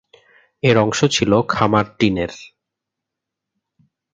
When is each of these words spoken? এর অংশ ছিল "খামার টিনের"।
এর 0.63 0.75
অংশ 0.77 0.99
ছিল 1.05 1.31
"খামার 1.47 1.85
টিনের"। 1.99 2.33